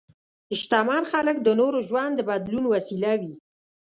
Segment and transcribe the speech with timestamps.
[0.59, 3.33] شتمن خلک د نورو ژوند د بدلون وسیله وي.